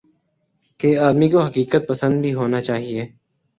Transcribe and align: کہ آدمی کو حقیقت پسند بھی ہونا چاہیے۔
کہ 0.79 0.97
آدمی 0.99 1.29
کو 1.29 1.39
حقیقت 1.39 1.87
پسند 1.87 2.21
بھی 2.21 2.33
ہونا 2.33 2.61
چاہیے۔ 2.61 3.07